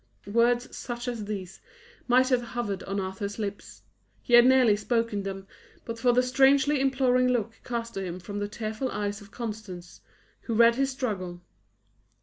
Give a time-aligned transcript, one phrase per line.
[0.33, 1.61] Words such as these
[2.07, 3.83] might have hovered on Arthur's lips;
[4.23, 5.45] he had nearly spoken them,
[5.85, 10.01] but for the strangely imploring look cast to him from the tearful eyes of Constance,
[10.41, 11.41] who read his struggle.